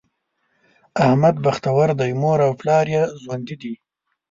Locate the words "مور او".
2.21-2.51